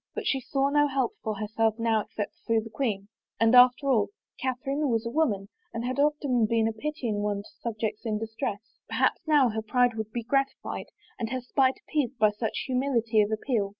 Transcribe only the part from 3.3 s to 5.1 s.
and after all 5 THE FAVOR OF KINGS Catherine was